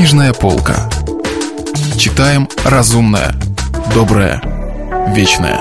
[0.00, 0.88] Книжная полка.
[1.98, 3.34] Читаем разумное,
[3.94, 4.40] доброе,
[5.14, 5.60] вечное.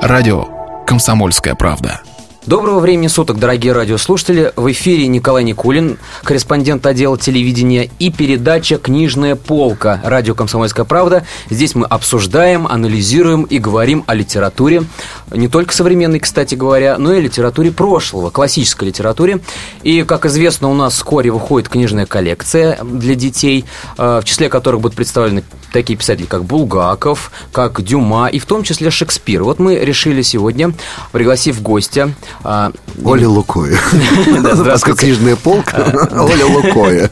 [0.00, 2.00] Радио «Комсомольская правда».
[2.46, 4.52] Доброго времени суток, дорогие радиослушатели.
[4.54, 11.26] В эфире Николай Никулин, корреспондент отдела телевидения и передача «Книжная полка» радио «Комсомольская правда».
[11.50, 14.84] Здесь мы обсуждаем, анализируем и говорим о литературе.
[15.32, 19.40] Не только современной, кстати говоря, но и литературе прошлого, классической литературе.
[19.82, 23.64] И, как известно, у нас вскоре выходит книжная коллекция для детей,
[23.98, 25.42] э, в числе которых будут представлены
[25.72, 29.42] такие писатели, как Булгаков, как Дюма и в том числе Шекспир.
[29.44, 30.72] Вот мы решили сегодня,
[31.12, 32.10] пригласив гостя,
[32.42, 32.72] а,
[33.04, 33.78] Оля Лукоя.
[34.52, 35.00] Здравствуйте.
[35.00, 36.08] Книжная полка.
[36.12, 37.10] Оля Лукоя.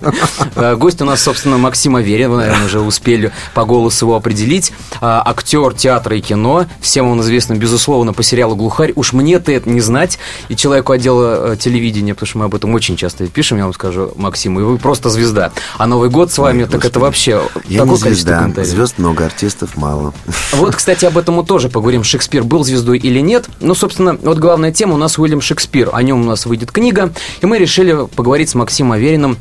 [0.57, 2.31] А, гость у нас, собственно, Максим Аверин.
[2.31, 4.73] Вы, наверное, уже успели по голосу его определить.
[5.01, 6.67] А, актер театра и кино.
[6.81, 8.93] Всем он известен, безусловно, по сериалу «Глухарь».
[8.97, 10.19] Уж мне-то это не знать.
[10.49, 13.75] И человеку отдела э, телевидения, потому что мы об этом очень часто пишем, я вам
[13.75, 14.59] скажу, Максим.
[14.59, 15.53] И вы просто звезда.
[15.77, 18.44] А Новый год с вами, так это вообще Я не звезда.
[18.65, 20.13] Звезд много, артистов мало.
[20.53, 22.05] Вот, кстати, об этом мы тоже поговорим.
[22.05, 23.49] Шекспир был звездой или нет.
[23.61, 25.91] Ну, собственно, вот главная тема у нас Уильям Шекспир.
[25.93, 27.13] О нем у нас выйдет книга.
[27.41, 29.39] И мы решили поговорить с Максимом Авериным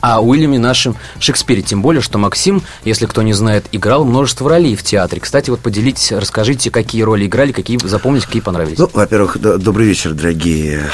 [0.00, 1.62] о Уильяме нашем Шекспире.
[1.62, 5.20] Тем более, что Максим, если кто не знает, играл множество ролей в театре.
[5.20, 8.78] Кстати, вот поделитесь, расскажите, какие роли играли, какие запомнились, какие понравились.
[8.78, 10.90] Ну, во-первых, добрый вечер, дорогие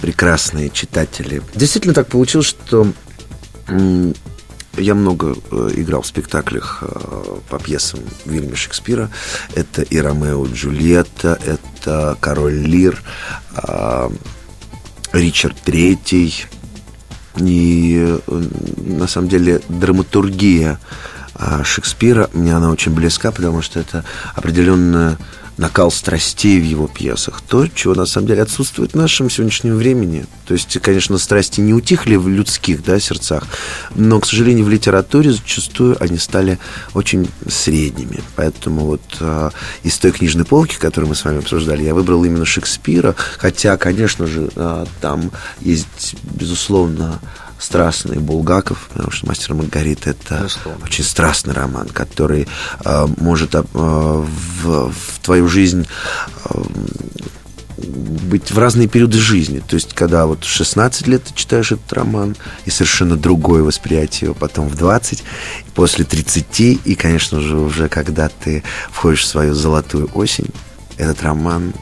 [0.00, 1.42] прекрасные читатели.
[1.54, 2.86] Действительно так получилось, что
[4.78, 9.10] я много э, играл в спектаклях э, по пьесам Вильяма Шекспира.
[9.54, 13.02] Это и Ромео и Джульетта, это Король Лир,
[13.54, 14.10] э,
[15.12, 16.46] Ричард Третий.
[17.36, 18.18] И
[18.78, 20.80] на самом деле драматургия
[21.62, 25.18] Шекспира мне она очень близка, потому что это определенная
[25.58, 27.42] накал страстей в его пьесах.
[27.46, 30.24] То, чего на самом деле отсутствует в нашем сегодняшнем времени.
[30.46, 33.44] То есть, конечно, страсти не утихли в людских да, сердцах,
[33.94, 36.58] но, к сожалению, в литературе зачастую они стали
[36.94, 38.22] очень средними.
[38.36, 39.50] Поэтому вот э,
[39.82, 44.26] из той книжной полки, которую мы с вами обсуждали, я выбрал именно Шекспира, хотя, конечно
[44.26, 47.20] же, э, там есть, безусловно,
[47.58, 50.84] страстный Булгаков, потому что «Мастер Маргарита»— это Безусловно.
[50.84, 52.46] очень страстный роман, который
[52.84, 55.86] э, может э, в, в твою жизнь
[56.44, 56.62] э,
[57.78, 59.62] быть в разные периоды жизни.
[59.66, 64.26] То есть, когда вот в 16 лет ты читаешь этот роман, и совершенно другое восприятие
[64.28, 65.22] его, потом в 20,
[65.74, 70.48] после 30, и, конечно же, уже когда ты входишь в свою золотую осень,
[70.96, 71.72] этот роман,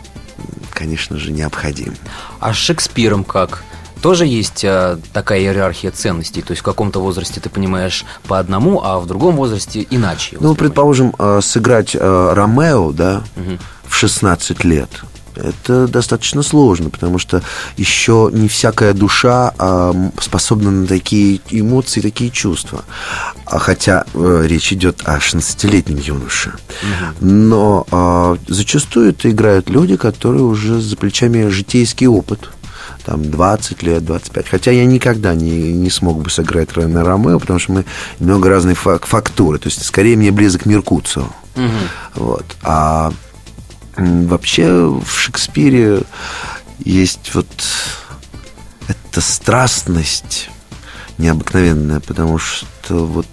[0.70, 1.94] конечно же, необходим.
[2.41, 3.64] А с Шекспиром как?
[4.03, 6.43] Тоже есть а, такая иерархия ценностей?
[6.43, 10.37] То есть в каком-то возрасте ты понимаешь по одному, а в другом возрасте иначе?
[10.41, 13.59] Ну, предположим, э, сыграть э, Ромео, да, угу.
[13.87, 14.91] в 16 лет–
[15.37, 17.43] это достаточно сложно, потому что
[17.77, 22.85] еще не всякая душа а, способна на такие эмоции, такие чувства.
[23.45, 26.55] А хотя э, речь идет о 16-летнем юноше.
[27.21, 32.51] Но а, зачастую это играют люди, которые уже за плечами житейский опыт
[33.06, 34.49] там 20 лет, 25.
[34.49, 37.84] Хотя я никогда не, не смог бы сыграть Рене Ромео, потому что мы
[38.19, 39.61] немного разные фактуры.
[39.61, 41.28] То есть, скорее, мне близок Меркуцио.
[41.55, 41.71] Угу.
[42.17, 42.44] Вот.
[42.62, 43.12] А
[43.97, 46.03] вообще в Шекспире
[46.81, 47.47] есть вот
[48.89, 50.50] эта страстность
[51.19, 53.27] необыкновенная, потому что вот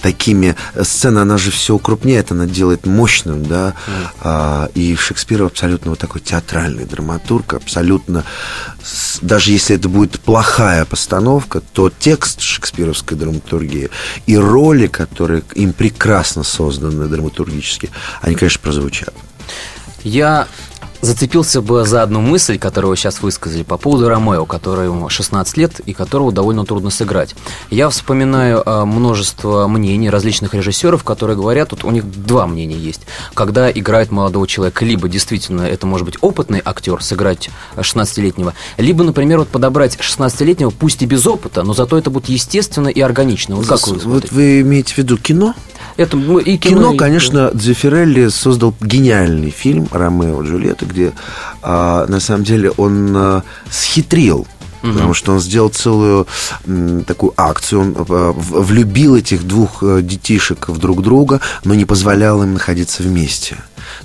[0.00, 3.74] такими сцена, она же все укрупняет, она делает мощным, да,
[4.22, 4.72] mm.
[4.74, 8.24] и Шекспир абсолютно вот такой театральный драматург, абсолютно,
[9.20, 13.90] даже если это будет плохая постановка, то текст шекспировской драматургии
[14.26, 17.90] и роли, которые им прекрасно созданы драматургически,
[18.20, 19.14] они, конечно, прозвучат.
[20.02, 20.48] Я
[21.02, 25.80] зацепился бы за одну мысль, которую вы сейчас высказали, по поводу Ромео, которому 16 лет
[25.80, 27.34] и которого довольно трудно сыграть.
[27.70, 33.02] Я вспоминаю э, множество мнений различных режиссеров, которые говорят, тут у них два мнения есть.
[33.34, 39.40] Когда играет молодого человека, либо действительно это может быть опытный актер сыграть 16-летнего, либо, например,
[39.40, 43.56] вот подобрать 16-летнего, пусть и без опыта, но зато это будет естественно и органично.
[43.56, 45.54] Вот как вы Вот вы имеете в виду кино?
[45.96, 46.96] Это и кино, кино и...
[46.96, 51.12] конечно, Дзефирелли создал гениальный фильм «Ромео и Джульетта», где,
[51.62, 54.46] а, на самом деле, он а, схитрил
[54.82, 54.92] Угу.
[54.94, 56.26] Потому что он сделал целую
[56.66, 57.80] м, такую акцию.
[57.80, 63.02] Он а, влюбил этих двух э, детишек в друг друга, но не позволял им находиться
[63.02, 63.56] вместе.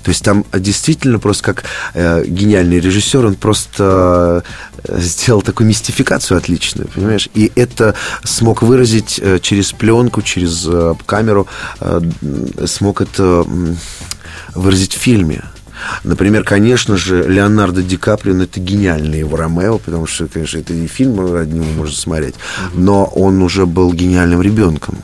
[0.02, 1.64] То есть там действительно просто как
[1.94, 4.44] э, гениальный режиссер, он просто
[4.84, 7.28] э, сделал такую мистификацию отличную, понимаешь?
[7.34, 11.46] И это смог выразить э, через пленку, через э, камеру,
[11.80, 12.00] э,
[12.66, 13.74] смог это э,
[14.54, 15.42] выразить в фильме.
[16.04, 20.74] Например, конечно же, Леонардо Ди Каприо, ну, это гениальный его Ромео, потому что, конечно, это
[20.74, 22.34] и фильм одним можно смотреть,
[22.74, 24.98] но он уже был гениальным ребенком.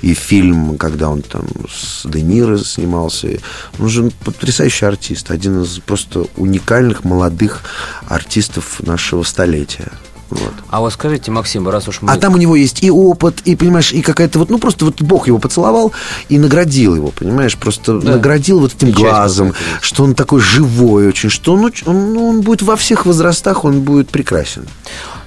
[0.00, 3.38] И фильм, когда он там с Де Ниро снимался,
[3.80, 7.62] он же потрясающий артист, один из просто уникальных молодых
[8.06, 9.90] артистов нашего столетия.
[10.30, 10.52] Вот.
[10.68, 12.12] А вот скажите, Максим, раз уж мы...
[12.12, 15.00] А там у него есть и опыт, и, понимаешь, и какая-то вот, ну, просто вот
[15.00, 15.92] Бог его поцеловал
[16.28, 18.12] и наградил его, понимаешь, просто да.
[18.12, 22.76] наградил вот этим глазом, что он такой живой очень, что он, он, он будет во
[22.76, 24.66] всех возрастах, он будет прекрасен.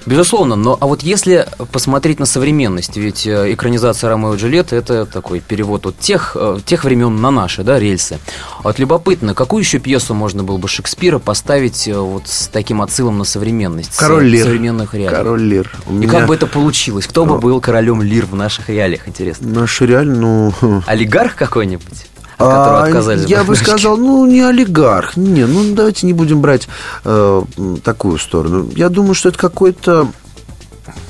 [0.06, 5.06] Безусловно, но а вот если посмотреть на современность, ведь э, экранизация Ромео и Джульетты это
[5.06, 8.18] такой перевод от тех, э, тех времен на наши, да, рельсы.
[8.62, 13.18] Вот любопытно, какую еще пьесу можно было бы Шекспира поставить э, вот с таким отсылом
[13.18, 13.96] на современность?
[13.96, 14.44] Король Лир.
[14.44, 15.16] Современных реалий.
[15.16, 15.70] Король Лир.
[15.86, 16.10] У и меня...
[16.10, 17.06] как бы это получилось?
[17.06, 19.48] Кто бы был королем Лир в наших реалиях, интересно?
[19.48, 20.52] Наш реаль, ну...
[20.86, 22.06] Олигарх какой-нибудь?
[22.50, 23.28] Которого отказались.
[23.28, 25.16] Я бы сказал, ну, не олигарх.
[25.16, 26.68] Не, ну, давайте не будем брать
[27.04, 27.42] э,
[27.84, 28.68] такую сторону.
[28.74, 30.08] Я думаю, что это какой-то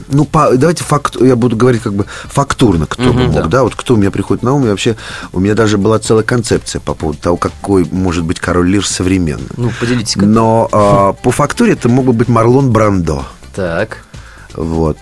[0.08, 3.42] ну, по, давайте факт, я буду говорить как бы фактурно, кто угу, мог, да.
[3.44, 4.96] да, вот кто у меня приходит на ум, и вообще
[5.32, 9.48] у меня даже была целая концепция по поводу того, какой может быть король Лир современный.
[9.56, 10.14] Ну, поделитесь.
[10.14, 13.24] Как Но э, по фактуре это мог бы быть Марлон Брандо.
[13.54, 14.04] Так.
[14.54, 14.98] Вот.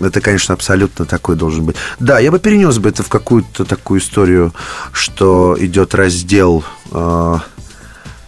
[0.00, 1.76] Это, конечно, абсолютно такой должен быть.
[1.98, 4.52] Да, я бы перенес бы это в какую-то такую историю,
[4.92, 7.36] что идет раздел э,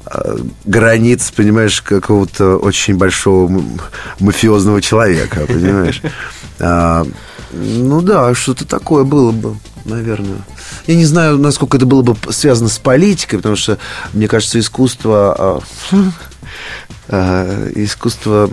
[0.07, 3.63] э, границ, понимаешь, какого-то очень большого
[4.21, 6.03] мафиозного человека, понимаешь?
[6.61, 7.05] А,
[7.53, 10.39] ну да, что-то такое было бы, наверное.
[10.87, 13.79] Я не знаю, насколько это было бы связано с политикой, потому что,
[14.13, 15.61] мне кажется, искусство...
[17.09, 18.51] А, искусство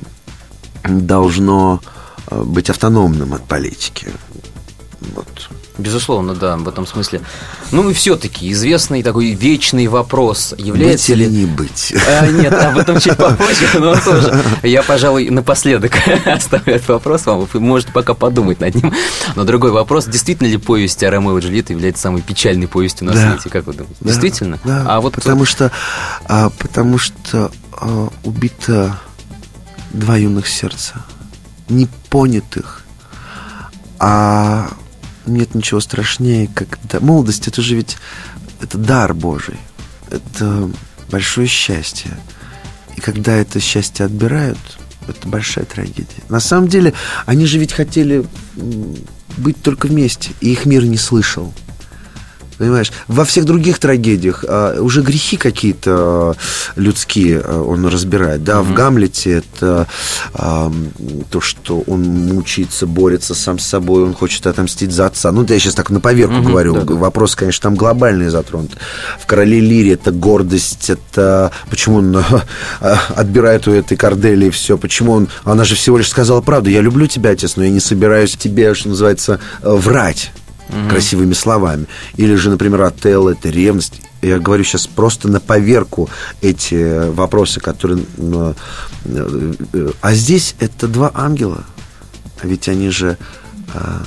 [0.83, 2.00] должно Э,
[2.31, 4.07] быть автономным от политики.
[5.16, 5.50] Вот.
[5.78, 7.22] Безусловно, да, в этом смысле.
[7.72, 10.54] Ну и все-таки известный такой вечный вопрос.
[10.57, 11.25] Является быть ли...
[11.25, 11.94] или не быть?
[12.07, 14.44] А, нет, об этом чуть попозже, но тоже.
[14.63, 15.94] Я, пожалуй, напоследок
[16.25, 17.48] оставлю этот вопрос вам.
[17.51, 18.94] Вы можете пока подумать над ним.
[19.36, 20.06] Но другой вопрос.
[20.06, 23.31] Действительно ли повесть о Ромео и Джульетте является самой печальной повестью на да.
[23.31, 23.50] свете?
[23.50, 23.98] Как вы думаете?
[24.01, 24.07] Да.
[24.07, 24.60] Действительно?
[24.63, 25.13] Да, а вот...
[25.13, 25.72] потому что,
[26.25, 29.00] а, потому что а, убито
[29.94, 31.04] два юных сердца
[31.71, 32.83] непонятых.
[34.00, 34.71] А
[35.25, 37.00] нет ничего страшнее, когда...
[37.00, 37.97] Молодость, это же ведь...
[38.59, 39.57] Это дар Божий.
[40.09, 40.69] Это
[41.09, 42.12] большое счастье.
[42.95, 44.59] И когда это счастье отбирают,
[45.07, 46.23] это большая трагедия.
[46.29, 46.94] На самом деле,
[47.25, 48.23] они же ведь хотели
[49.38, 51.53] быть только вместе, и их мир не слышал.
[52.61, 56.33] Понимаешь, во всех других трагедиях а, уже грехи какие-то а,
[56.75, 58.43] людские а, он разбирает.
[58.43, 58.61] Да, mm-hmm.
[58.61, 59.87] в Гамлете это
[60.35, 60.71] а,
[61.31, 65.31] то, что он мучается, борется сам с собой, он хочет отомстить за отца.
[65.31, 66.73] Ну, я сейчас так на поверку mm-hmm, говорю.
[66.75, 66.93] Да, да.
[66.93, 68.73] Вопрос, конечно, там глобальный затронут.
[69.19, 72.43] В Короле Лире это гордость, это почему он а,
[73.15, 75.29] отбирает у этой Кордели все, почему он.
[75.45, 76.69] Она же всего лишь сказала правду.
[76.69, 80.31] Я люблю тебя, отец, но я не собираюсь тебе, что называется, врать
[80.71, 80.89] угу.
[80.89, 81.85] красивыми словами.
[82.15, 84.01] Или же, например, отел, это ревность.
[84.21, 86.09] Я говорю сейчас просто на поверку
[86.41, 88.03] эти вопросы, которые...
[88.18, 88.53] Э,
[89.06, 91.63] э, а здесь это два ангела.
[92.41, 93.18] А ведь они же...
[93.73, 94.03] А,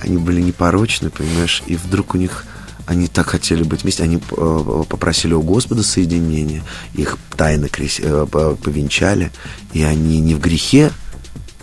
[0.00, 2.44] они были непорочны, понимаешь, и вдруг у них
[2.86, 6.62] они так хотели быть вместе, они э, попросили у Господа соединения,
[6.92, 9.32] их тайно повенчали,
[9.72, 10.90] и они не в грехе.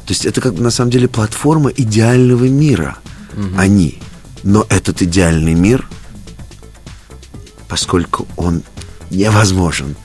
[0.08, 2.98] То есть это как бы на самом деле платформа идеального мира–
[3.36, 3.58] угу.
[3.58, 4.00] они.
[4.44, 5.88] Но этот идеальный мир,
[7.68, 8.64] поскольку он
[9.10, 9.96] невозможен,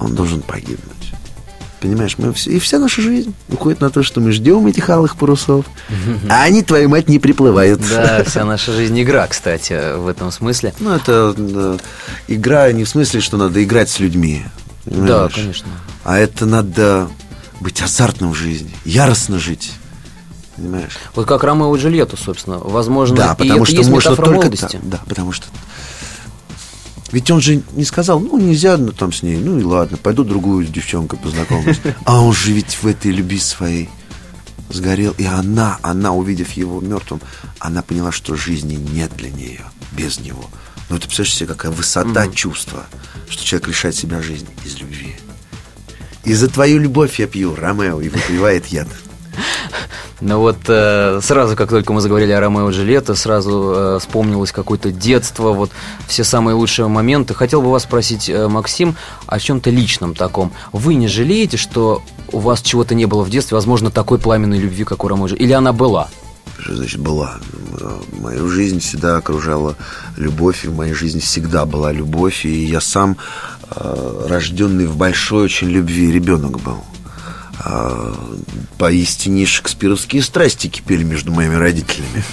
[0.00, 0.94] он должен погибнуть.
[1.80, 5.16] Понимаешь, мы все, и вся наша жизнь уходит на то, что мы ждем этих алых
[5.16, 5.66] парусов,
[6.30, 7.82] а они, твою мать, не приплывают.
[7.90, 10.72] Да, вся наша жизнь игра, кстати, в этом смысле.
[10.80, 11.76] Ну, это да,
[12.26, 14.46] игра не в смысле, что надо играть с людьми.
[14.86, 15.08] Понимаешь?
[15.08, 15.68] Да, конечно.
[16.04, 17.10] А это надо
[17.60, 19.72] быть азартным в жизни, яростно жить.
[20.56, 20.92] Понимаешь?
[21.14, 22.58] Вот как Ромео и Джульетта, собственно.
[22.58, 24.78] Возможно, да, потому и что это можно только молодости.
[24.82, 25.46] Да, да, потому что
[27.12, 30.24] ведь он же не сказал, ну, нельзя ну, там с ней, ну и ладно, пойду
[30.24, 31.80] другую девчонку познакомлюсь.
[32.04, 33.88] А он же ведь в этой любви своей
[34.68, 35.14] сгорел.
[35.16, 37.20] И она, она, увидев его мертвым,
[37.60, 39.60] она поняла, что жизни нет для нее
[39.92, 40.44] без него.
[40.90, 42.84] Ну, ты представляешь себе, какая высота mm чувства,
[43.28, 45.14] что человек лишает себя жизни из любви.
[46.24, 48.88] И за твою любовь я пью Ромео, и выпивает яд.
[50.20, 54.52] Но вот э, сразу, как только мы заговорили о Ромео и Джульетте, сразу э, вспомнилось
[54.52, 55.70] какое-то детство, вот
[56.06, 57.34] все самые лучшие моменты.
[57.34, 60.52] Хотел бы вас спросить, э, Максим, о чем-то личном таком.
[60.72, 64.84] Вы не жалеете, что у вас чего-то не было в детстве, возможно, такой пламенной любви,
[64.84, 66.08] как у Ромео и Или она была?
[66.58, 67.34] Что значит была?
[68.20, 69.76] Мою жизнь всегда окружала
[70.16, 73.16] любовь, и в моей жизни всегда была любовь, и я сам
[73.70, 76.78] э, рожденный в большой очень любви ребенок был.
[77.60, 78.14] А,
[78.78, 82.24] поистине шекспировские страсти кипели между моими родителями.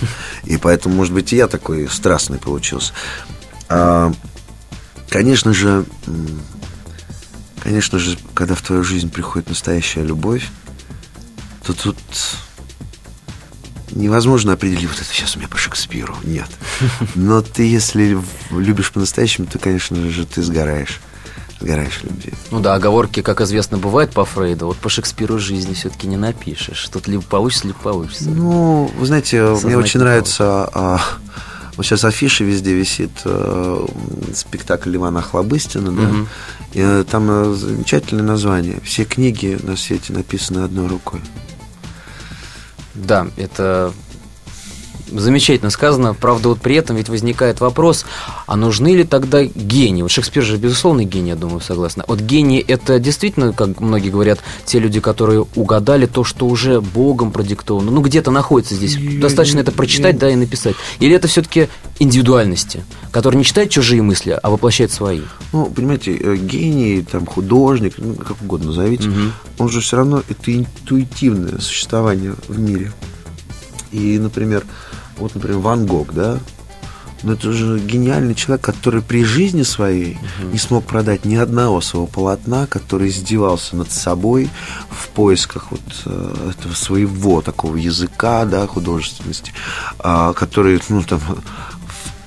[0.45, 2.93] И поэтому, может быть, и я такой страстный получился.
[3.69, 4.11] А,
[5.09, 5.85] конечно же,
[7.61, 10.47] конечно же, когда в твою жизнь приходит настоящая любовь,
[11.65, 11.97] то тут
[13.91, 16.15] невозможно определить, вот это сейчас у меня по Шекспиру.
[16.23, 16.49] Нет.
[17.13, 18.17] Но ты, если
[18.49, 20.99] любишь по-настоящему, то, конечно же, ты сгораешь
[21.61, 22.33] сгораешь любви.
[22.49, 24.67] Ну да, оговорки, как известно, бывают по Фрейду.
[24.67, 26.89] Вот по Шекспиру жизни все-таки не напишешь.
[26.91, 28.29] Тут либо получится, либо получится.
[28.29, 30.69] Ну, вы знаете, Сознать мне очень нравится...
[30.73, 30.99] А,
[31.77, 33.87] вот сейчас афиша везде висит э,
[34.33, 36.27] спектакль Ивана Охлобыстина, да, угу.
[36.73, 38.79] и, э, там э, замечательное название.
[38.83, 41.21] Все книги на свете написаны одной рукой.
[42.93, 43.93] Да, это
[45.11, 46.13] замечательно сказано.
[46.13, 48.05] Правда, вот при этом ведь возникает вопрос,
[48.47, 50.01] а нужны ли тогда гении?
[50.01, 52.03] Вот Шекспир же, безусловно, гений, я думаю, согласна.
[52.07, 57.31] Вот гении– это действительно, как многие говорят, те люди, которые угадали то, что уже Богом
[57.31, 57.91] продиктовано.
[57.91, 58.97] Ну, где-то находится здесь.
[59.19, 60.75] Достаточно это прочитать, да, и написать.
[60.99, 61.67] Или это все-таки
[61.99, 65.21] индивидуальности, которые не читают чужие мысли, а воплощают свои?
[65.53, 69.19] Ну, понимаете, э, гений, там, художник, ну, как угодно назовите, угу.
[69.59, 72.91] он же все равно это интуитивное существование в мире.
[73.91, 74.65] И, например,
[75.21, 76.39] вот, например, Ван Гог, да,
[77.23, 80.51] но это же гениальный человек, который при жизни своей угу.
[80.53, 84.49] не смог продать ни одного своего полотна, который издевался над собой
[84.89, 89.53] в поисках вот э, этого своего такого языка, да, художественности,
[90.03, 91.21] э, который, ну, там,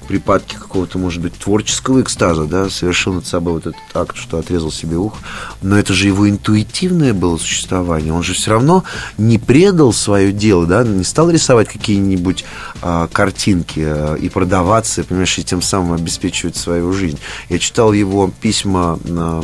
[0.05, 4.71] припадке какого-то, может быть, творческого экстаза, да, совершил над собой вот этот акт, что отрезал
[4.71, 5.19] себе ухо.
[5.63, 8.13] Но это же его интуитивное было существование.
[8.13, 8.85] Он же все равно
[9.19, 12.45] не предал свое дело, да, не стал рисовать какие-нибудь
[12.83, 17.19] а, картинки а, и продаваться, понимаешь, и тем самым обеспечивать свою жизнь.
[17.49, 19.43] Я читал его письма на,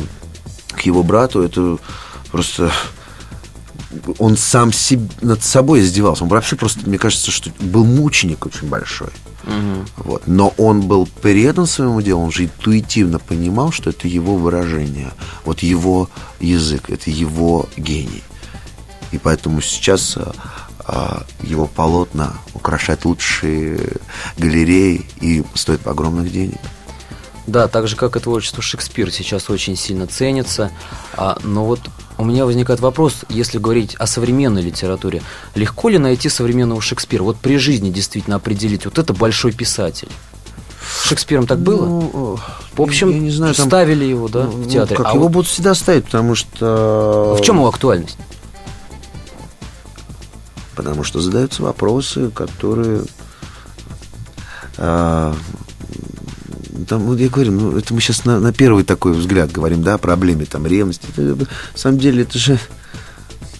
[0.69, 1.77] к его брату, это
[2.31, 2.71] просто
[4.17, 6.23] он сам себе, над собой издевался.
[6.23, 9.09] Он вообще просто, мне кажется, что был мученик очень большой.
[9.43, 9.85] Угу.
[9.97, 10.27] Вот.
[10.27, 15.11] Но он был предан своему делу, он же интуитивно понимал, что это его выражение,
[15.45, 18.23] вот его язык, это его гений.
[19.11, 20.33] И поэтому сейчас а,
[20.79, 23.97] а, его полотна украшают лучшие
[24.37, 26.59] галереи и стоят огромных денег.
[27.51, 30.71] Да, так же, как и творчество Шекспира сейчас очень сильно ценится.
[31.17, 31.81] А, но вот
[32.17, 35.21] у меня возникает вопрос, если говорить о современной литературе,
[35.53, 37.23] легко ли найти современного Шекспира?
[37.23, 40.07] Вот при жизни действительно определить, вот это большой писатель.
[41.03, 41.85] Шекспиром так было?
[41.85, 42.39] Ну,
[42.73, 44.95] в общем, я не знаю, там, ставили его, да, ну, в театре.
[44.95, 45.31] Как а его вот...
[45.33, 47.35] будут всегда ставить, потому что...
[47.37, 48.17] В чем его актуальность?
[50.73, 53.03] Потому что задаются вопросы, которые
[54.77, 55.35] а,
[56.85, 59.95] там, вот я говорю, ну, это мы сейчас на, на первый такой взгляд говорим, да,
[59.95, 61.05] о проблеме там ревности.
[61.09, 62.59] Это, на самом деле, это же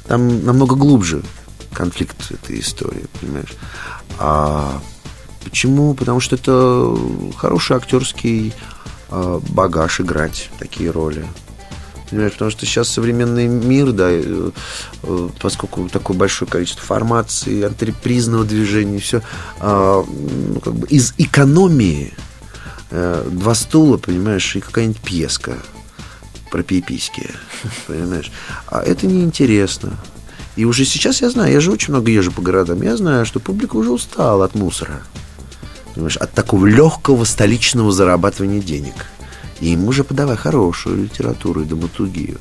[0.07, 1.23] там намного глубже
[1.73, 3.53] конфликт этой истории, понимаешь?
[4.19, 4.81] А
[5.43, 5.93] почему?
[5.93, 6.97] Потому что это
[7.37, 8.53] хороший актерский
[9.09, 11.25] а, багаж играть такие роли.
[12.09, 14.51] Понимаешь, потому что сейчас современный мир, да, э,
[15.03, 19.21] э, поскольку такое большое количество формации, антрепризного движения, все,
[19.61, 22.13] а, ну, как бы из экономии
[22.91, 25.55] Э, два стула, понимаешь, и какая-нибудь пьеска
[26.51, 27.29] про пиписьки,
[27.88, 28.31] понимаешь.
[28.67, 29.98] А это неинтересно.
[30.57, 33.39] И уже сейчас я знаю, я же очень много езжу по городам, я знаю, что
[33.39, 35.01] публика уже устала от мусора.
[35.93, 39.05] Понимаешь, от такого легкого столичного зарабатывания денег.
[39.62, 42.39] И им уже подавай хорошую литературу и драматургию.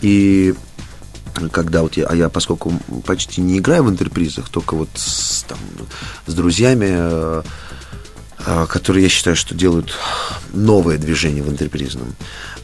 [0.00, 0.54] И
[1.50, 2.72] когда вот я, а я, поскольку
[3.04, 5.58] почти не играю в интерпризах, только вот с, там,
[6.26, 7.42] с друзьями э,
[8.44, 9.94] которые я считаю, что делают
[10.52, 12.14] новое движение в интерпризном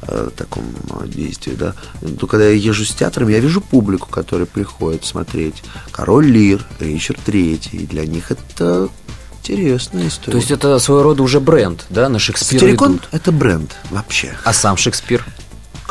[0.03, 1.75] э, таком а, действии, да,
[2.19, 7.21] то когда я езжу с театром, я вижу публику, которая приходит смотреть Король Лир, Ричард
[7.25, 8.89] Третий, и для них это
[9.43, 10.33] интересная история.
[10.33, 13.09] То есть это своего рода уже бренд, да, на Шекспира Сатирикон идут.
[13.13, 14.35] это бренд вообще.
[14.45, 15.25] А сам Шекспир?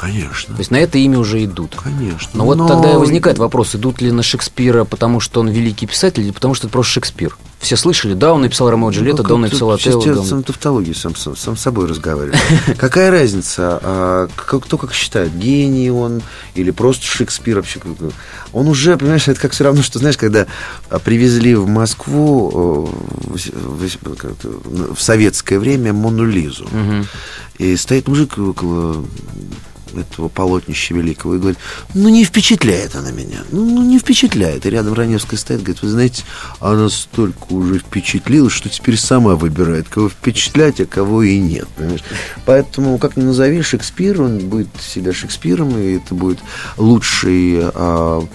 [0.03, 0.55] Конечно.
[0.55, 1.77] То есть на это имя уже идут.
[1.81, 2.29] Конечно.
[2.33, 5.87] Но, Но вот тогда и возникает вопрос, идут ли на Шекспира, потому что он великий
[5.87, 7.37] писатель, или потому что это просто Шекспир?
[7.59, 10.01] Все слышали, да, он написал Ромео и Джульетта, ну, да, он написал Отелло.
[10.01, 12.37] Сейчас да, сам тавтологии сам, сам, сам собой разговариваю.
[12.77, 16.21] Какая разница, а, кто как считает, гений он
[16.55, 17.79] или просто Шекспир вообще?
[18.51, 20.47] Он уже, понимаешь, это как все равно, что, знаешь, когда
[20.89, 22.89] а, привезли в Москву
[23.29, 26.67] в советское время Мону Лизу,
[27.57, 29.05] и стоит мужик около
[29.99, 31.59] этого полотнища великого и говорит,
[31.93, 34.65] ну не впечатляет она меня, ну, ну не впечатляет.
[34.65, 36.23] И рядом Раневская стоит, говорит, вы знаете,
[36.59, 41.67] она столько уже впечатлила, что теперь сама выбирает, кого впечатлять, а кого и нет.
[41.75, 42.03] Понимаешь?
[42.45, 46.39] Поэтому, как ни назови Шекспир, он будет себя Шекспиром, и это будет
[46.77, 48.25] лучший а,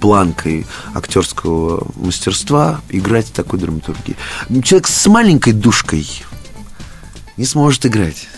[0.00, 4.16] планкой актерского мастерства играть такой драматургии.
[4.62, 6.06] Человек с маленькой душкой
[7.36, 8.28] не сможет играть.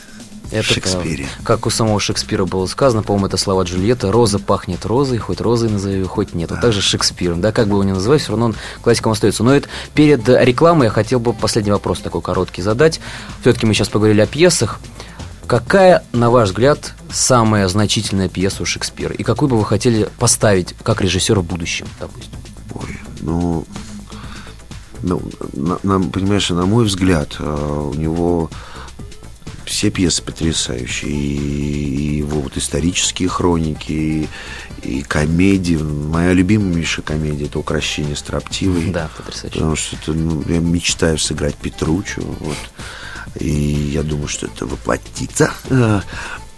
[0.50, 1.28] Это Шекспире.
[1.44, 5.68] Как у самого Шекспира было сказано, по-моему, это слова Джульетта, «Роза пахнет розой, хоть розой
[5.68, 6.48] назови, хоть нет».
[6.48, 6.54] Да.
[6.54, 9.44] Вот так же Шекспиром, да, как бы его ни называть, все равно он классиком остается.
[9.44, 13.00] Но это перед рекламой я хотел бы последний вопрос такой короткий задать.
[13.42, 14.80] Все-таки мы сейчас поговорили о пьесах.
[15.46, 19.14] Какая, на ваш взгляд, самая значительная пьеса у Шекспира?
[19.14, 22.32] И какую бы вы хотели поставить как режиссер в будущем, допустим?
[22.74, 23.66] Ой, ну,
[25.02, 25.22] ну
[25.54, 28.50] на, на, понимаешь, на мой взгляд, э, у него
[29.68, 31.10] все пьесы потрясающие.
[31.10, 34.28] И его вот исторические хроники, и,
[34.82, 35.76] и комедии.
[35.76, 38.90] Моя любимейшая комедия это «Укращение строптивой».
[38.90, 39.54] Да, потрясающе.
[39.54, 42.22] Потому что это, ну, я мечтаю сыграть Петручу.
[42.22, 42.56] Вот.
[43.40, 45.52] И я думаю, что это воплотится.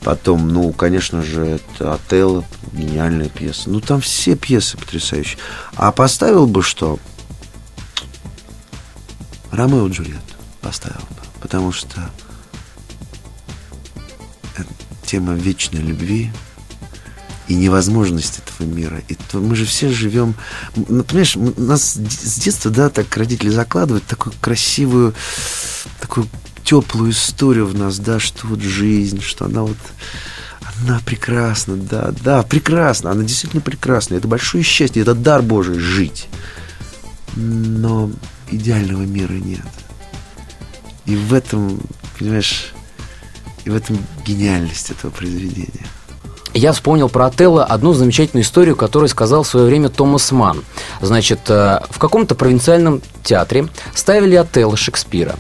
[0.01, 3.69] Потом, ну, конечно же, это «Отелло», гениальная пьеса.
[3.69, 5.39] Ну, там все пьесы потрясающие.
[5.75, 6.99] А поставил бы что?
[9.51, 11.17] Ромео и Джульетта поставил бы.
[11.41, 12.11] Потому что
[15.11, 16.31] тема вечной любви
[17.49, 19.03] и невозможность этого мира.
[19.09, 20.35] И то мы же все живем...
[20.77, 25.15] Ну, понимаешь, нас с детства, да, так родители закладывают такую красивую,
[26.01, 26.29] такую
[26.63, 29.79] теплую историю в нас, да, что вот жизнь, что она вот...
[30.83, 33.11] Она прекрасна, да, да, прекрасна.
[33.11, 34.15] Она действительно прекрасна.
[34.15, 36.29] Это большое счастье, это дар Божий жить.
[37.35, 38.13] Но
[38.51, 39.67] идеального мира нет.
[41.05, 41.81] И в этом,
[42.17, 42.73] понимаешь,
[43.65, 45.87] и в этом гениальность этого произведения.
[46.53, 50.65] Я вспомнил про Отелло одну замечательную историю, которую сказал в свое время Томас Ман.
[51.01, 55.37] Значит, э, в каком-то провинциальном театре ставили Отелло Шекспира.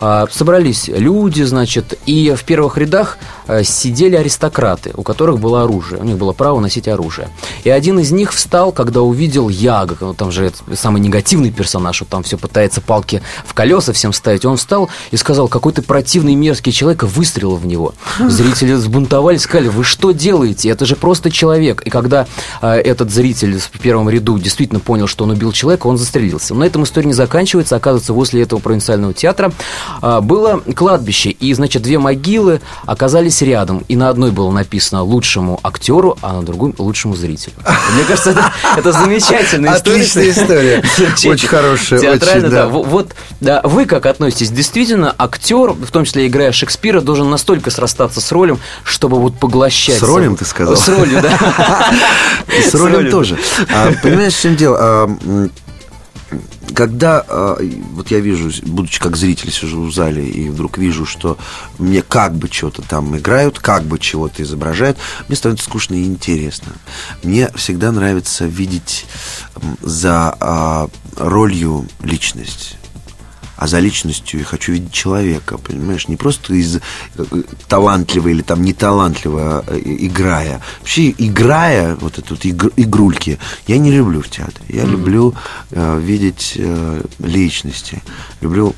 [0.00, 6.00] А, собрались люди, значит, и в первых рядах э, сидели аристократы, у которых было оружие,
[6.00, 7.28] у них было право носить оружие.
[7.64, 12.08] И один из них встал, когда увидел Яга, ну, там же самый негативный персонаж, вот
[12.08, 16.34] там все пытается палки в колеса всем ставить, он встал и сказал, какой ты противный
[16.34, 17.94] мерзкий человек, выстрелил в него.
[18.18, 20.68] Зрители взбунтовались, сказали, вы что делаете?
[20.68, 21.82] Это же просто человек.
[21.82, 22.26] И когда
[22.60, 26.54] э, этот зритель в первом ряду действительно понял, что он убил человека, он застрелился.
[26.54, 27.76] Но на этом история не заканчивается.
[27.76, 29.52] Оказывается, возле этого провинциального театра
[30.00, 33.84] а, было кладбище, и, значит, две могилы оказались рядом.
[33.88, 37.54] И на одной было написано лучшему актеру, а на другой лучшему зрителю.
[37.94, 39.96] Мне кажется, это, это замечательная история.
[39.96, 40.82] Отличная история.
[41.30, 42.00] Очень хорошая.
[42.00, 42.66] Театрально, да.
[42.68, 44.50] Вот да, вы как относитесь?
[44.50, 49.98] Действительно, актер, в том числе играя Шекспира, должен настолько срастаться с ролем, чтобы вот поглощать.
[49.98, 50.76] С ролем, ты сказал?
[50.76, 51.90] С ролью, да.
[52.70, 53.38] С ролем тоже.
[53.72, 55.10] А, понимаешь, в чем дело?
[56.72, 61.06] А, когда э, вот я вижу, будучи как зритель, сижу в зале и вдруг вижу,
[61.06, 61.38] что
[61.78, 66.72] мне как бы что-то там играют, как бы чего-то изображают, мне становится скучно и интересно.
[67.22, 69.06] Мне всегда нравится видеть
[69.80, 72.76] за э, ролью личность
[73.62, 77.24] а за личностью я хочу видеть человека, понимаешь, не просто из э,
[77.68, 80.60] талантливого или там неталантливо э, играя.
[80.80, 84.66] Вообще, играя вот эту вот игр, игрульки, я не люблю в театре.
[84.68, 84.90] Я mm-hmm.
[84.90, 85.34] люблю
[85.70, 88.02] э, видеть э, личности,
[88.40, 88.74] люблю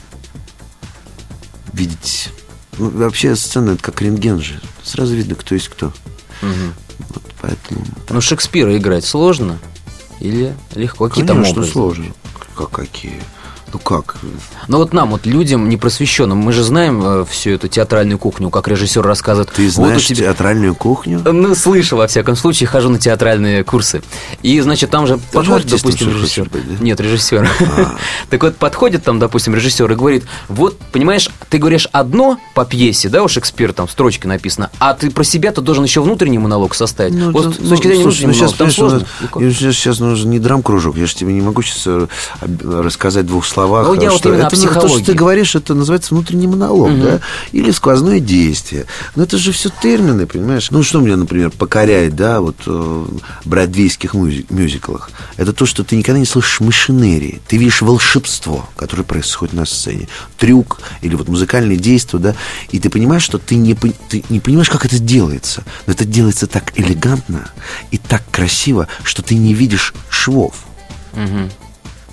[1.72, 2.28] видеть...
[2.76, 4.60] Ну, вообще сцена это как рентген же.
[4.82, 5.94] Сразу видно, кто есть кто.
[6.42, 6.72] Mm-hmm.
[7.08, 7.86] Вот, поэтому...
[8.10, 9.58] Ну, Шекспира играть сложно
[10.20, 11.08] или легко?
[11.08, 11.72] Какие там образы?
[11.72, 12.06] сложно.
[12.54, 13.22] Как какие?
[13.74, 14.18] Ну как?
[14.68, 18.68] Ну вот нам, вот людям непросвещенным, мы же знаем э, всю эту театральную кухню, как
[18.68, 19.50] режиссер рассказывает.
[19.50, 20.26] Ты знаешь вот тебя...
[20.26, 21.20] театральную кухню?
[21.24, 24.04] Ну, слышал, во всяком случае, хожу на театральные курсы.
[24.42, 26.48] И, значит, там же Ты подходит, допустим, режиссер.
[26.50, 26.84] Быть, да?
[26.84, 27.50] Нет, режиссер.
[27.76, 27.96] А.
[28.30, 33.08] так вот, подходит там, допустим, режиссер и говорит, вот, понимаешь, ты говоришь одно по пьесе,
[33.08, 37.14] да, у Шекспира там строчки написано, а ты про себя-то должен еще внутренний монолог составить.
[37.14, 39.04] Ну, вот это, с точки зрения ну, слушай, ну, сейчас, там сложно.
[39.32, 42.06] Сейчас, сейчас нужен не драм-кружок, я же тебе не могу сейчас э,
[42.62, 44.02] рассказать двух слов словах.
[44.02, 47.02] Я что вот это, то, что ты говоришь, это называется внутренний монолог, угу.
[47.02, 47.20] да?
[47.52, 48.86] Или сквозное действие.
[49.16, 50.70] Но это же все термины, понимаешь?
[50.70, 55.10] Ну, что меня, например, покоряет, да, вот э, в бродвейских мюзиклах?
[55.36, 57.40] Это то, что ты никогда не слышишь машинерии.
[57.46, 60.08] Ты видишь волшебство, которое происходит на сцене.
[60.38, 62.34] Трюк или вот музыкальные действия, да?
[62.70, 65.64] И ты понимаешь, что ты не, ты не понимаешь, как это делается.
[65.86, 67.50] Но это делается так элегантно
[67.90, 70.54] и так красиво, что ты не видишь швов.
[71.14, 71.50] Угу.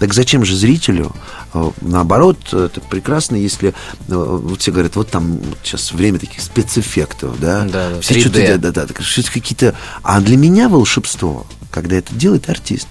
[0.02, 1.16] Так зачем же зрителю?
[1.54, 3.76] Э, наоборот, это прекрасно, если
[4.08, 8.72] вот все говорят, вот там вот сейчас время таких спецэффектов, да, да все что-то, да,
[8.72, 9.76] да, да, что-то какие-то.
[10.02, 12.88] А для меня волшебство, когда это делает артист,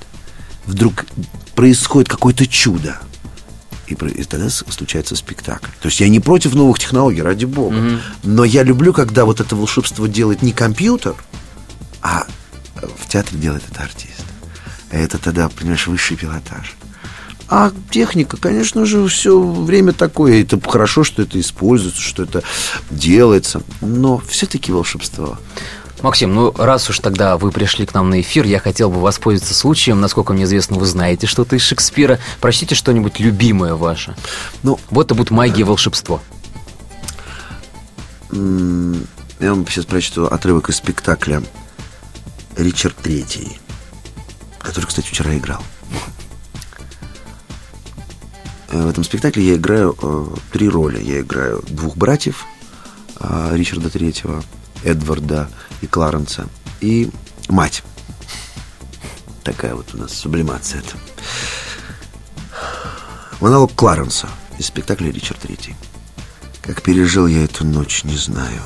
[0.66, 1.04] вдруг
[1.56, 3.00] происходит какое-то чудо.
[3.88, 5.70] И, и тогда случается спектакль.
[5.82, 7.74] То есть я не против новых технологий, ради бога.
[7.74, 8.00] Mm-hmm.
[8.22, 11.16] Но я люблю, когда вот это волшебство делает не компьютер,
[12.02, 12.28] а
[12.76, 14.26] в театре делает это артист.
[14.92, 16.76] Это тогда, понимаешь, высший пилотаж.
[17.52, 20.42] А техника, конечно же, все время такое.
[20.42, 22.44] Это хорошо, что это используется, что это
[22.90, 23.60] делается.
[23.80, 25.36] Но все-таки волшебство.
[26.00, 29.52] Максим, ну раз уж тогда вы пришли к нам на эфир, я хотел бы воспользоваться
[29.52, 30.00] случаем.
[30.00, 32.20] Насколько мне известно, вы знаете что-то из Шекспира.
[32.40, 34.14] Прочтите что-нибудь любимое ваше.
[34.62, 36.22] Ну, вот это будет магия и волшебство.
[38.30, 38.38] Я
[39.50, 41.42] вам сейчас прочту отрывок из спектакля
[42.56, 43.58] Ричард Третий,
[44.60, 45.62] который, кстати, вчера играл.
[48.70, 51.02] Э, в этом спектакле я играю э, три роли.
[51.02, 52.46] Я играю двух братьев
[53.18, 54.42] э, Ричарда Третьего,
[54.84, 56.46] Эдварда и Кларенса,
[56.80, 57.10] и
[57.48, 57.82] мать.
[59.42, 60.96] Такая вот у нас сублимация это.
[63.40, 64.28] Монолог Кларенса
[64.58, 65.74] из спектакля «Ричард Третий».
[66.62, 68.60] Как пережил я эту ночь, не знаю.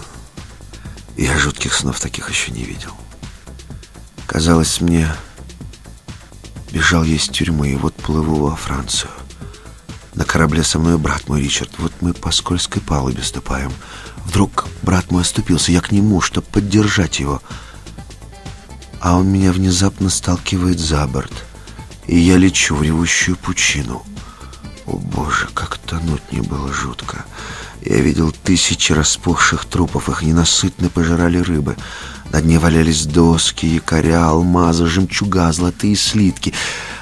[1.17, 2.91] Я жутких снов таких еще не видел.
[4.27, 5.15] Казалось мне,
[6.73, 9.11] бежал я из тюрьмы, и вот плыву во Францию.
[10.15, 11.71] На корабле со мной брат мой Ричард.
[11.79, 13.73] Вот мы по скользкой палубе ступаем.
[14.25, 17.43] Вдруг брат мой оступился, я к нему, чтобы поддержать его.
[19.01, 21.33] А он меня внезапно сталкивает за борт.
[22.07, 24.05] И я лечу в ревущую пучину.
[24.87, 27.25] О боже, как тонуть мне было жутко.
[27.85, 31.77] Я видел тысячи распухших трупов, их ненасытно пожирали рыбы.
[32.31, 36.55] На дне валялись доски, якоря, алмазы, жемчуга, золотые слитки.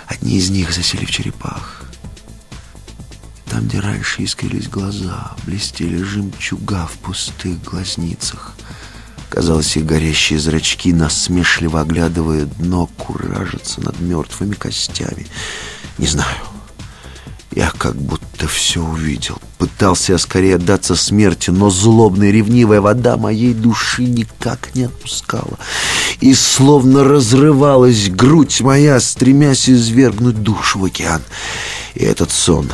[0.07, 1.82] Одни из них засели в черепах.
[3.53, 8.55] Там, где раньше искрились глаза, блестели жемчуга в пустых глазницах.
[9.29, 15.27] Казалось, их горящие зрачки, насмешливо оглядывая дно, куражатся над мертвыми костями.
[15.99, 16.38] Не знаю.
[17.51, 19.38] Я как будто все увидел.
[19.59, 25.59] Пытался я скорее отдаться смерти, но злобная ревнивая вода моей души никак не отпускала.
[26.23, 31.21] И словно разрывалась грудь моя, стремясь извергнуть душу в океан.
[31.95, 32.71] И этот сон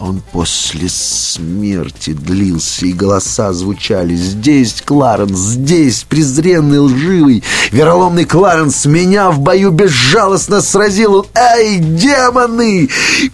[0.00, 4.16] он после смерти длился, и голоса звучали.
[4.16, 11.26] Здесь Кларенс, здесь презренный, лживый, вероломный Кларенс меня в бою безжалостно сразил.
[11.34, 12.88] Эй, демоны!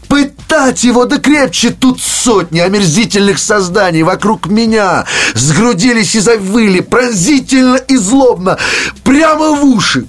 [0.09, 1.71] Пытать его да крепче!
[1.71, 8.59] Тут сотни омерзительных созданий вокруг меня сгрудились и завыли пронзительно и злобно,
[9.05, 10.07] прямо в уши.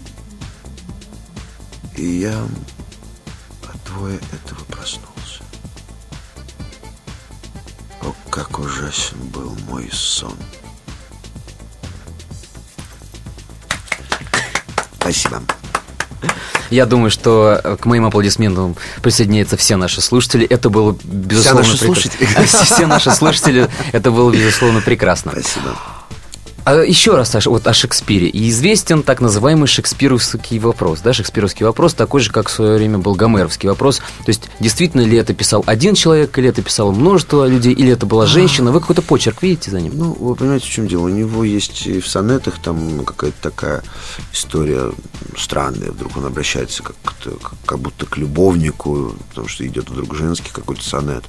[1.96, 2.40] И я
[3.64, 4.20] от двое
[8.38, 10.36] как ужасен был мой сон.
[15.00, 15.42] Спасибо.
[16.70, 20.46] Я думаю, что к моим аплодисментам присоединяются все наши слушатели.
[20.46, 21.96] Это было безусловно все наши прек...
[21.96, 22.26] слушатели.
[22.46, 23.70] Все наши слушатели.
[23.92, 25.32] Это было безусловно прекрасно.
[25.32, 25.76] Спасибо.
[26.68, 28.28] А еще раз Саша, вот о Шекспире.
[28.28, 31.00] И известен так называемый шекспировский вопрос.
[31.00, 34.00] Да, шекспировский вопрос такой же, как в свое время был гомеровский вопрос.
[34.00, 38.06] То есть, действительно ли это писал один человек, или это писало множество людей, или это
[38.06, 38.74] была женщина?
[38.74, 39.94] Вы какой-то почерк видите за ним?
[39.96, 41.04] Ну, вы понимаете, в чем дело?
[41.04, 43.82] У него есть и в сонетах там какая-то такая
[44.34, 44.92] история
[45.38, 45.92] странная.
[45.92, 46.96] Вдруг он обращается как,
[47.66, 51.24] как будто к любовнику, потому что идет вдруг женский какой-то сонет.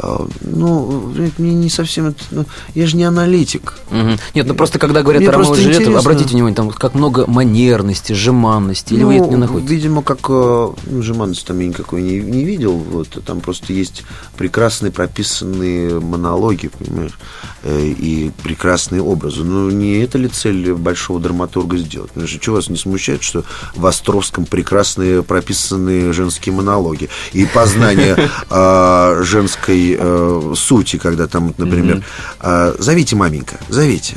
[0.00, 2.22] А, ну, мне не совсем это...
[2.30, 3.74] Ну, я же не аналитик.
[3.90, 4.18] Угу.
[4.34, 7.26] Нет, ну просто когда говорят мне о Ромео и Джульетте, обратите внимание, там как много
[7.26, 9.74] манерности, жеманности, или ну, вы это не находите?
[9.74, 12.72] Видимо, как э, ну, жеманности там я никакой не, не видел.
[12.72, 14.04] Вот, там просто есть
[14.36, 17.18] прекрасные прописанные монологи, понимаешь,
[17.62, 19.44] э, и прекрасные образы.
[19.44, 22.10] Но не это ли цель большого драматурга сделать?
[22.10, 23.44] Потому что, что вас не смущает, что
[23.74, 28.16] в Островском прекрасные прописанные женские монологи и познание
[28.50, 32.02] а, женской э, сути, когда там, например,
[32.40, 32.74] mm-hmm.
[32.78, 34.16] э, зовите маменька, зовите.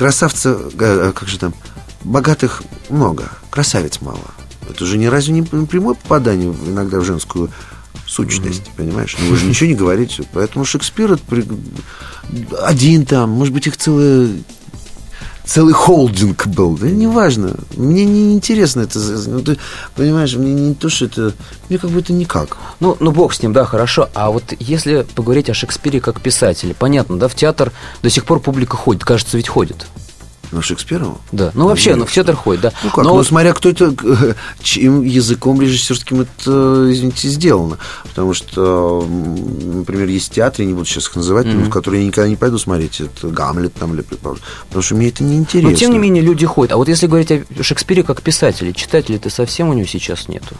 [0.00, 1.52] Красавца, э, как же там,
[2.04, 4.30] богатых много, красавиц мало.
[4.66, 7.50] Это же не разве не прямое попадание иногда в женскую
[8.06, 8.76] сущность, mm-hmm.
[8.78, 9.14] понимаешь?
[9.20, 10.24] Ну, вы же ничего не говорите.
[10.32, 11.18] Поэтому Шекспир
[12.62, 14.30] один там, может быть, их целая
[15.44, 16.76] целый холдинг был.
[16.76, 17.56] Да неважно.
[17.76, 18.98] Мне не интересно это.
[18.98, 19.58] Ну, ты
[19.94, 21.32] понимаешь, мне не то, что это.
[21.68, 22.56] Мне как бы это никак.
[22.80, 24.08] Ну, ну, бог с ним, да, хорошо.
[24.14, 27.72] А вот если поговорить о Шекспире как писателе, понятно, да, в театр
[28.02, 29.86] до сих пор публика ходит, кажется, ведь ходит.
[30.52, 31.06] На Шекспира?
[31.30, 31.52] Да.
[31.54, 32.72] Ну, вообще, ну, в театр ходит, да.
[32.82, 33.04] Ну, как?
[33.04, 33.94] Но Ну, смотря кто это,
[34.62, 37.78] чьим языком режиссерским это, извините, сделано.
[38.04, 42.28] Потому что, например, есть театры, не буду сейчас их называть, но в которые я никогда
[42.28, 43.00] не пойду смотреть.
[43.00, 44.42] Это Гамлет там, или, предположим.
[44.66, 45.70] Потому что мне это неинтересно.
[45.70, 46.72] Но тем не менее люди ходят.
[46.72, 50.56] А вот если говорить о Шекспире как писателе, читателей-то совсем у него сейчас нету.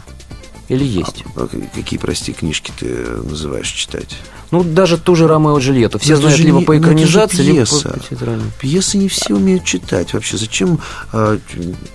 [0.69, 1.23] Или есть?
[1.35, 2.85] А Какие, прости, книжки ты
[3.23, 4.17] называешь читать?
[4.51, 5.97] Ну, даже ту же Ромео и Джульетту.
[5.97, 8.39] Все это знают либо не- по ну, же экранизации, либо по, по.
[8.59, 10.35] Пьесы не все умеют читать вообще.
[10.37, 10.79] Зачем,
[11.13, 11.39] а,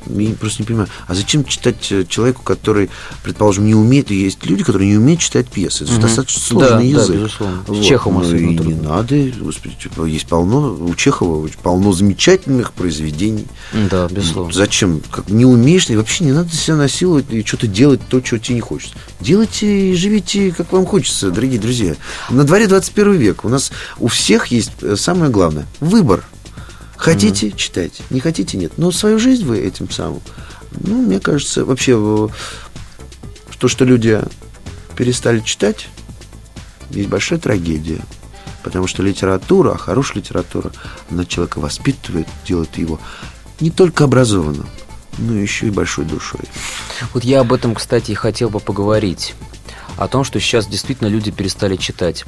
[0.07, 2.88] я просто не понимаю, а зачем читать э, человеку, который,
[3.22, 5.85] предположим, не умеет, есть люди, которые не умеют читать пьесы.
[5.85, 6.00] Это Мгм.
[6.02, 7.16] достаточно сложный Да, да, язык.
[7.16, 7.62] безусловно.
[7.68, 13.46] С Чеховым ну, и не надо, господи, типа, есть полно, у Чехова полно замечательных произведений.
[13.90, 14.52] Да, безусловно.
[14.55, 15.02] Зачем?
[15.11, 18.55] Как не умеешь, и вообще не надо себя насиловать и что-то делать то, чего тебе
[18.56, 18.94] не хочется.
[19.20, 21.94] Делайте и живите, как вам хочется, дорогие друзья.
[22.30, 23.44] На дворе 21 век.
[23.44, 26.24] У нас у всех есть э, самое главное– выбор.
[26.96, 28.72] Хотите– читайте, не хотите– нет.
[28.78, 30.22] Но свою жизнь вы этим самым,
[30.72, 32.28] ну, мне кажется, вообще э,
[33.58, 34.20] то, что люди
[34.96, 35.88] перестали читать,
[36.90, 38.00] есть большая трагедия.
[38.62, 40.72] Потому что литература, а хорошая литература,
[41.10, 42.98] она человека воспитывает, делает его
[43.60, 44.68] не только образованным,
[45.18, 46.40] но еще и большой душой.
[47.14, 49.35] Вот я об этом, кстати, и хотел бы поговорить.
[49.98, 52.26] О том, что сейчас действительно люди перестали читать.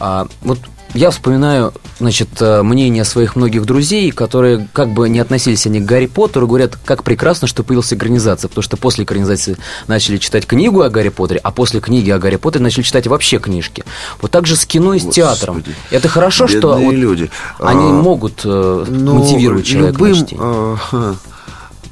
[0.00, 0.58] А, вот
[0.92, 5.84] я вспоминаю, значит, э, мнение своих многих друзей, которые как бы не относились они к
[5.86, 10.82] Гарри Поттеру, говорят, как прекрасно, что появилась экранизация, потому что после экранизации начали читать книгу
[10.82, 13.84] о Гарри Поттере, а после книги о Гарри Поттере начали читать вообще книжки.
[14.20, 15.14] Вот так же с кино и с Господи.
[15.14, 15.64] театром.
[15.90, 17.30] Это хорошо, что Бедные вот люди.
[17.60, 20.38] они А, могут э, Ну, мотивировать человека на любым, чтение.
[20.44, 20.76] а,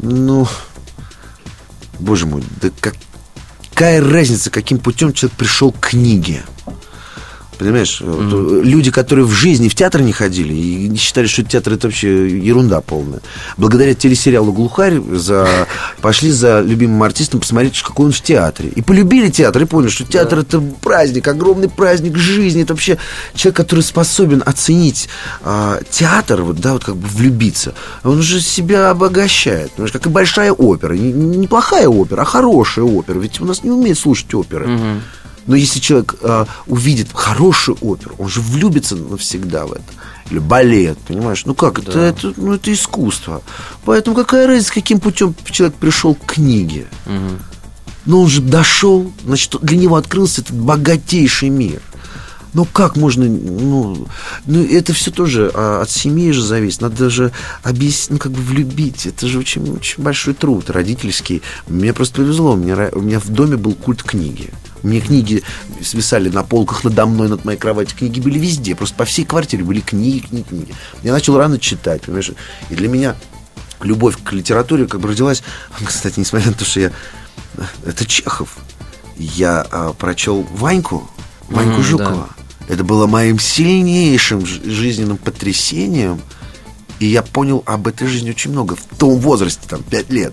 [0.05, 0.47] ну,
[1.99, 2.71] боже мой, да
[3.71, 6.45] какая разница, каким путем человек пришел к книге?
[7.59, 11.75] Понимаешь, вот, э, люди, которые в жизни в театр не ходили и считали, что театр
[11.75, 13.21] это вообще ерунда полная,
[13.57, 15.47] благодаря телесериалу «Глухарь» за,
[16.01, 18.71] пошли за любимым артистом посмотреть, какой он в театре.
[18.75, 22.63] И полюбили театр, и поняли, что театр это праздник, огромный праздник жизни.
[22.63, 22.99] Это вообще
[23.35, 25.09] человек, который способен оценить
[25.43, 27.75] а, театр, вот, да, вот как бы влюбиться.
[28.03, 29.71] Он же себя обогащает.
[29.73, 30.95] Понимаешь, как и большая опера.
[30.95, 33.19] Не- не- Неплохая опера, а хорошая опера.
[33.19, 34.67] Ведь у нас не умеют слушать оперы.
[35.47, 39.85] Но если человек а, увидит хорошую оперу, он же влюбится навсегда в это.
[40.31, 41.45] Или балет, понимаешь?
[41.45, 43.43] Ну как, это, это, ну, это искусство.
[43.85, 46.87] Поэтому какая разница, каким путем человек пришел к книге?
[48.07, 51.81] Но он же дошел, значит, для него открылся этот богатейший мир.
[52.55, 54.07] Ну как можно, ну,
[54.47, 56.81] ну это все тоже а, от семьи же зависит.
[56.81, 57.33] Надо же
[57.65, 59.07] объяснить, ну как бы влюбить.
[59.07, 61.43] Это же очень, очень большой труд родительский.
[61.67, 62.53] Мне просто повезло.
[62.53, 64.51] У меня, у меня в доме был культ книги.
[64.85, 65.43] Меня книги
[65.83, 67.99] свисали на полках надо мной, над моей кроватью.
[67.99, 68.77] Книги были везде.
[68.77, 70.75] Просто по всей квартире были книги, книги, книги.
[71.03, 72.31] Я начал рано читать, понимаешь?
[72.71, 73.17] И для меня
[73.83, 75.43] любовь к литературе как бы родилась.
[75.85, 76.93] Кстати, несмотря на то, что я...
[77.85, 78.59] Это Чехов.
[79.17, 81.09] Я а, прочел Ваньку,
[81.49, 82.29] Ваньку Мгм, Жукова.
[82.69, 86.21] Это было моим сильнейшим жизненным потрясением.
[87.01, 88.77] И я понял об этой жизни очень много.
[88.77, 90.33] В том возрасте, там, пять лет.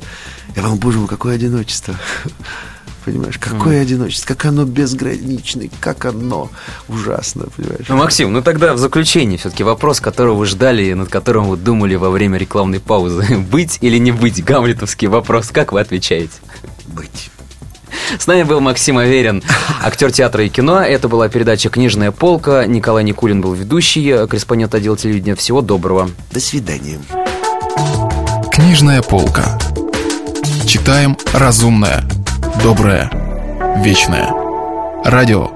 [0.50, 1.96] Я подумал, боже мой, какое одиночество.
[3.06, 6.52] Понимаешь, какое одиночество, как оно безграничное, как оно
[6.88, 7.86] ужасно, понимаешь.
[7.90, 11.58] Ну, Максим, ну тогда в заключение все-таки вопрос, которого вы ждали и над которым вы
[11.58, 13.38] думали во время рекламной паузы.
[13.52, 14.44] Быть или не быть?
[14.44, 15.50] Гамлетовский вопрос.
[15.50, 16.34] Как вы отвечаете?
[16.86, 17.32] Быть.
[18.18, 19.44] С нами был Максим Аверин,
[19.84, 20.82] актер театра и кино.
[20.82, 22.66] Это была передача «Книжная полка».
[22.66, 25.36] Николай Никулин был ведущий, корреспондент отдела телевидения.
[25.36, 26.10] Всего доброго.
[26.32, 27.00] До свидания.
[28.52, 29.58] Книжная полка.
[30.66, 32.04] Читаем разумное,
[32.64, 33.10] доброе,
[33.84, 34.32] вечное.
[35.04, 35.52] Радио